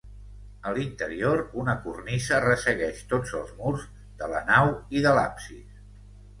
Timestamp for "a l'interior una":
0.69-1.75